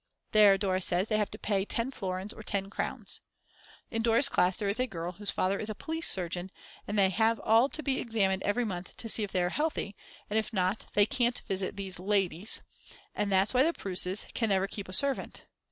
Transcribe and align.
There, 0.31 0.57
Dora 0.57 0.81
says, 0.81 1.09
they 1.09 1.19
have 1.19 1.29
to 1.29 1.37
pay 1.37 1.63
10 1.63 1.91
florins 1.91 2.33
or 2.33 2.41
10 2.41 2.71
crowns. 2.71 3.21
In 3.91 4.01
Dora's 4.01 4.29
class 4.29 4.57
there 4.57 4.67
is 4.67 4.79
a 4.79 4.87
girl 4.87 5.11
whose 5.11 5.29
father 5.29 5.59
is 5.59 5.69
police 5.77 6.09
surgeon, 6.09 6.49
and 6.87 6.97
they 6.97 7.11
have 7.11 7.39
all 7.41 7.69
to 7.69 7.83
be 7.83 7.99
examined 7.99 8.41
every 8.41 8.65
month 8.65 8.97
to 8.97 9.07
see 9.07 9.21
if 9.21 9.31
they 9.31 9.43
are 9.43 9.49
healthy, 9.49 9.95
and 10.27 10.39
if 10.39 10.51
not 10.51 10.87
they 10.93 11.05
can't 11.05 11.43
visit 11.47 11.75
these 11.75 11.99
"ladies," 11.99 12.63
and 13.13 13.31
that's 13.31 13.53
why 13.53 13.61
the 13.61 13.73
Preusses 13.73 14.25
can 14.33 14.49
never 14.49 14.65
keep 14.67 14.89
a 14.89 14.91
servant. 14.93 15.45